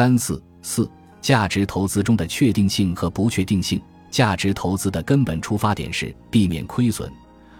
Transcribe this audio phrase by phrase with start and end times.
[0.00, 3.78] 三四四，价值投资中的确定性和不确定性。
[4.10, 7.12] 价值投资的根本出发点是避免亏损，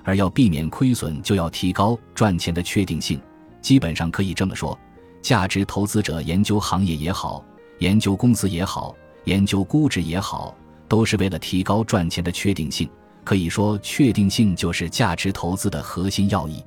[0.04, 3.20] 而要避免亏损，就要提高赚钱的确定性。
[3.60, 4.78] 基本上可以这么说，
[5.20, 7.44] 价值投资者研究行业也好，
[7.80, 10.56] 研究公司也好，研究估值也好，
[10.88, 12.88] 都是为了提高赚钱的确定性。
[13.22, 16.64] 可以说，确定性就是价值投资的核心要义。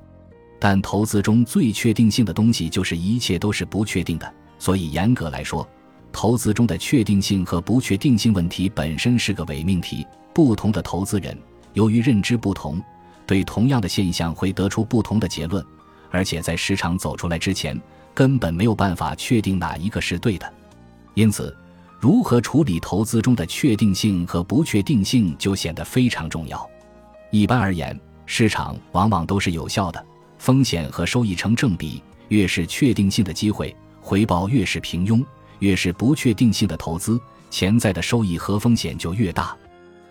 [0.60, 4.34] 但投资中最确定性的东西，就是一切都是不确定的。
[4.64, 5.68] 所以，严格来说，
[6.10, 10.06] 投资中的确定性和不确定性问题本身是个伪命题。
[10.32, 11.36] 不同的投资人
[11.74, 12.82] 由于认知不同，
[13.26, 15.62] 对同样的现象会得出不同的结论，
[16.10, 17.78] 而且在市场走出来之前，
[18.14, 20.50] 根本没有办法确定哪一个是对的。
[21.12, 21.54] 因此，
[22.00, 26.66] 如何处理投资中的确定性和不确定性就显得非常重要。
[27.30, 30.02] 一般而言，市场往往都是有效的。
[30.38, 35.24] 风险和收益成正比，越是确定性的机会，回报越是平庸；
[35.60, 37.18] 越是不确定性的投资，
[37.50, 39.56] 潜在的收益和风险就越大。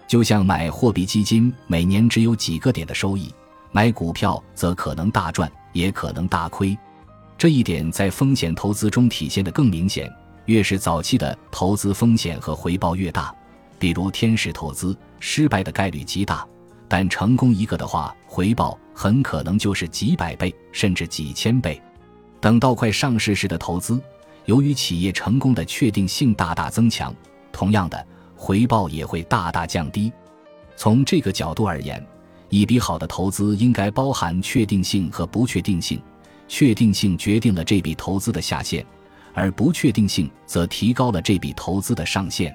[0.08, 3.28] 就像买货币基金，每年只有几个点的收益；
[3.72, 6.76] 买股票则可能大赚，也可能大亏。
[7.38, 10.12] 这一点在风险投资中体现得更明显。
[10.46, 13.34] 越是早期的投资，风险和回报越大。
[13.78, 16.44] 比如天使投资，失败的概率极大。
[16.88, 21.80] 但成功一个的话，回报很可能就是几百倍甚至几千倍。
[22.44, 23.98] 等到快上市时的投资，
[24.44, 27.16] 由于企业成功的确定性大大增强，
[27.54, 28.06] 同样的
[28.36, 30.12] 回报也会大大降低。
[30.76, 32.06] 从这个角度而言，
[32.50, 36.02] 一笔好的投资应该包含确定性和不确定性。
[36.50, 38.86] 确定性决定了这笔投资的下限，
[39.34, 42.54] 而不确定性则提高了这笔投资的上限。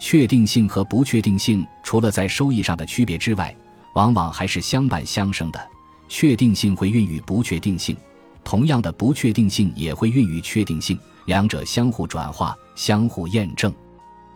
[0.00, 3.54] 确定性和不确定性除了在收益上的区别之外，
[3.94, 5.64] 往往还是相伴相生的，
[6.08, 7.96] 确定性会孕育不确定性，
[8.44, 13.72] 同样的不确定性也会孕育确定性，两者相互转化、相互验证。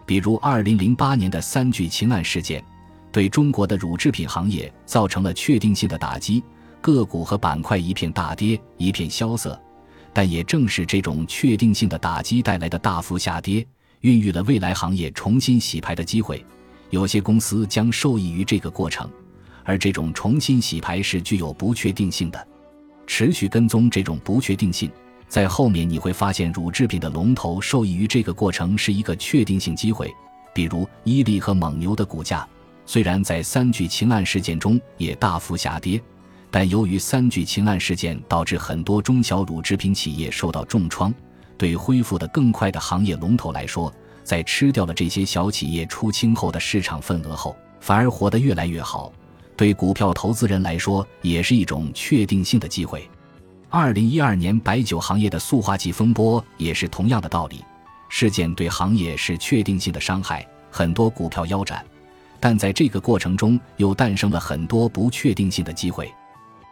[0.05, 2.65] 比如，二零零八年的三聚氰胺事件，
[3.11, 6.43] 对中国的乳制品行业造成了确定性的打击，
[6.81, 9.61] 个股和板块一片大跌，一片萧瑟。
[10.13, 13.67] 但也正是这种确定性的打击带来的大幅下跌，
[14.01, 16.43] 孕育了未来行业重新洗牌的机会，
[16.91, 19.11] 有些公司将受益于这个过程。
[19.65, 22.49] 而这种重新洗牌是具有不确定性的，
[23.07, 24.91] 持续跟踪这种不确定性，
[25.29, 30.13] 在后面你会发现乳制品的龙头受益于这个过程是一个确定性机会，
[30.53, 32.47] 比如伊利和蒙牛的股价，
[32.85, 36.01] 虽然在三聚氰胺事件中也大幅下跌，
[36.51, 41.15] 但由于三聚氰胺事件导致很多中小乳制品企业受到重创，
[41.57, 43.93] 对恢复的更快的行业龙头来说，
[44.25, 49.13] 在吃掉了这些小企业出清后的市场份额后，反而活得越来越好。
[49.57, 53.09] 对股票投资人来说，也是一种确定性的机会。
[53.71, 57.65] 二零一二年白酒行业的塑化剂风波也是同样的道理。
[58.09, 61.85] 事件对行业是确定性的伤害，很多股票腰斩，
[62.39, 66.13] 但在这个过程中又诞生了很多不确定性的机会。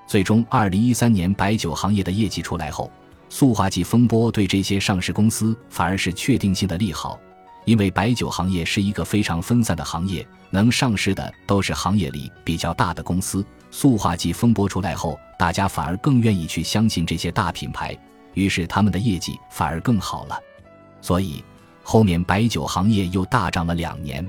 [0.07, 2.91] 最终，二零一三年白酒行业的业绩出来后，
[3.29, 7.19] 塑化剂风波对这些上市公司反而是确定性的利好。
[7.65, 13.45] 因为白酒行业是一个非常分散的行业，能上市的都是行业里比较大的公司。
[13.71, 17.97] 塑化剂风波出来后，大家反而更愿意去相信这些大品牌，
[18.35, 20.39] 于是他们的业绩反而更好了。
[21.01, 21.43] 所以
[21.83, 24.25] 后面白酒行业又大涨了两年。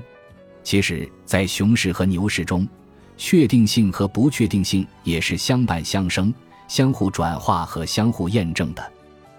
[0.64, 2.66] 其实，在熊市和牛市中，
[3.16, 6.34] 确定性和不确定性也是相伴相生、
[6.66, 8.92] 相互转化和相互验证的。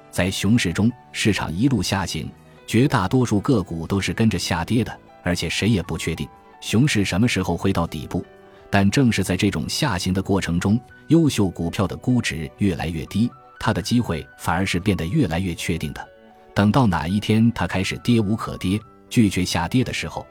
[0.10, 2.30] 在熊市中，市场一路下行。
[2.68, 6.28] 绝大多数个股都是跟着下跌的，而且谁也不确定
[6.62, 8.24] 熊市什么时候会到底部。
[8.70, 10.78] 但正是在这种下行的过程中，
[11.08, 16.06] 优秀股票的估值越来越低，它的机会反而是变得越来越确定的。
[16.54, 18.78] 等到哪一天它开始跌无可跌，
[19.10, 20.28] 拒绝下跌的时候，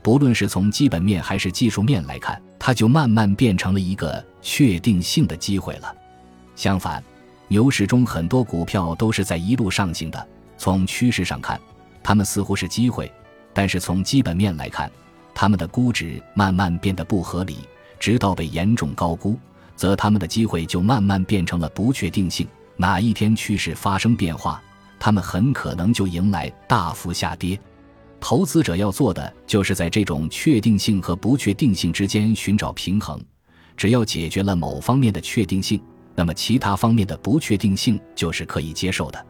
[0.00, 5.94] 不论是从基本面还是技术面来看，它就慢慢变成了一个确定性的机会了。
[6.56, 7.04] 相反，
[7.48, 11.60] 牛市中很多股票都是在一路上行的，从趋势上看。
[12.04, 13.10] 他们似乎是机会，
[13.54, 14.88] 但是从基本面来看，
[15.34, 17.56] 他们的估值慢慢变得不合理，
[17.98, 19.36] 直到被严重高估，
[19.74, 22.46] 则他们的机会就慢慢变成了不确定性。
[22.76, 24.62] 哪一天趋势发生变化，
[25.00, 27.58] 他们很可能就迎来大幅下跌。
[28.20, 33.20] 投资者要做的就是在这种确定性和不确定性之间寻找平衡。
[33.76, 35.80] 只要解决了某方面的确定性，
[36.14, 39.26] 那么其他方面的不确定性就是可以接受的。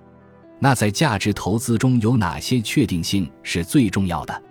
[0.59, 4.43] 那在价值投资中有哪些确定性是最重要的？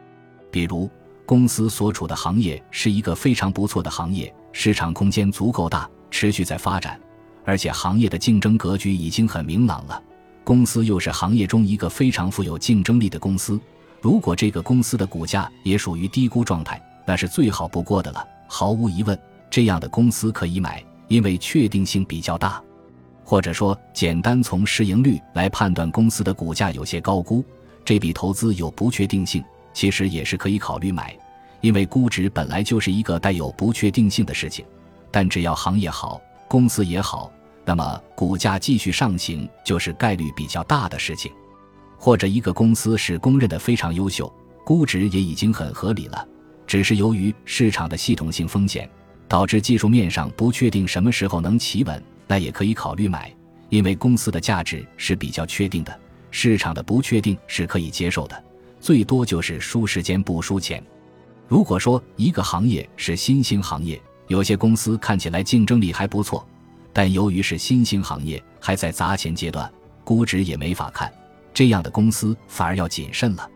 [0.52, 0.90] 比如，
[1.26, 7.00] 公司所处的行业是一个非常不错的行业，市场空间足够大，持续在发展，
[7.44, 10.00] 而且行业的竞争格局已经很明朗了。
[10.44, 13.60] 公司又是行业中一个非常富有竞争力的公司。
[14.02, 18.24] 如果这个公司的股价也属于低估状态，那是最好不过的了。
[18.48, 19.18] 毫无疑问，
[19.50, 22.62] 这样的公司可以买，因为确定性比较大。
[23.24, 27.44] 或者说，简单从市盈率来判断公司的股价有些高估，
[27.86, 29.44] 这笔投资有不确定性，
[29.74, 31.18] 其实也是可以考虑买，
[31.62, 34.66] 因为估值本来就是一个带有不确定性的事情。
[35.10, 37.32] 但只要行业好，公司也好，
[37.64, 41.32] 那么股价继续上行就是概率比较大的事情。
[41.98, 44.32] 或者一个公司是公认的非常优秀，
[44.66, 46.28] 估值也已经很合理了，
[46.68, 48.90] 只是由于市场的系统性风险，
[49.28, 53.34] 导致技术面上不确定什么时候能企稳，那也可以考虑买，
[53.70, 56.00] 因为公司的价值是比较确定的，
[56.32, 58.44] 市场的不确定是可以接受的，
[58.80, 60.84] 最多就是输时间不输钱。
[61.48, 66.48] 如果说一个行业是新兴行业，有些公司看起来竞争力还不错，
[66.92, 69.72] 但由于是新兴行业，还在砸钱阶段，
[70.04, 71.12] 估值也没法看。
[71.54, 73.48] 这样的公司反而要谨慎了，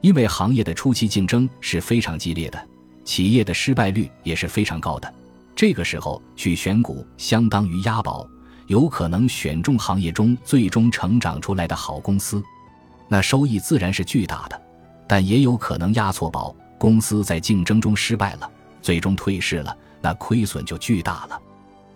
[0.00, 2.68] 因为行业的初期竞争是非常激烈的，
[3.04, 5.12] 企业的失败率也是非常高的。
[5.56, 8.28] 这个时候去选股，相当于押宝，
[8.66, 12.42] 有可能选中行业中最终成长出来的好公司，
[13.08, 14.60] 那收益自然是巨大的。
[15.06, 21.40] 但也有可能押错宝，公司在竞争中失败了，最终退市了，那亏损就巨大了。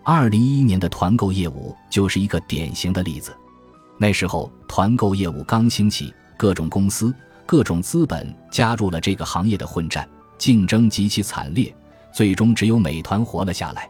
[0.05, 3.37] 二零一一年的团购业务就是一个典型的例子。
[3.99, 7.13] 那时候团购业务刚兴起，各种公司、
[7.45, 11.75] 各种资本加入了这个行业的混战，竞争极其惨烈，
[12.19, 13.89] 最终只有美团活了下来。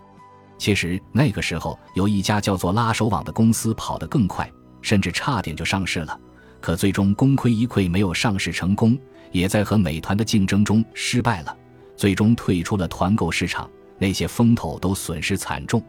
[0.58, 4.46] 其实那个时候有一家叫做拉手网的公司跑得更快，
[4.82, 6.20] 甚至差点就上市了，
[6.60, 8.98] 可最终功亏一篑，没有上市成功，
[9.32, 11.56] 也在和美团的竞争中失败了，
[11.96, 13.66] 最终退出了团购市场。
[13.96, 15.82] 那些风头都损失惨重，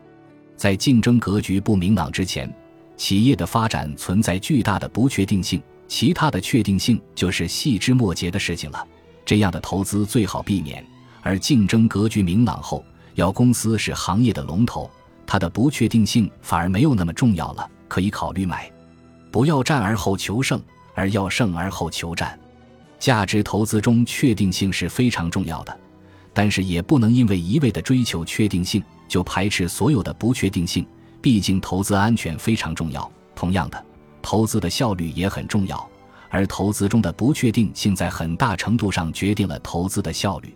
[0.55, 2.49] 在竞争格局不明朗之前。
[2.95, 8.87] 企业的发展存在巨大的不确定性，其他的确定性就是细枝末节的事情了。
[9.25, 10.81] 这样的投资最好避免。
[11.21, 12.83] 而竞争格局明朗后，
[13.15, 14.89] 要公司是行业的龙头，
[15.25, 18.71] 它的不确定性反而没有那么重要了，可以考虑买。
[19.31, 20.61] 不要战而后求胜，
[20.95, 22.37] 而要胜而后求战。
[22.97, 25.79] 价值投资中确定性是非常重要的，
[26.33, 30.85] 但是也不能因为一味的追求确定性，就排斥所有的不确定性。
[31.21, 33.09] 毕竟，投资安全非常重要。
[33.35, 33.85] 同样的，
[34.21, 35.89] 投资的效率也很重要，
[36.29, 40.53] 而投资中的不确定性在很大程度上决定了投资的效率。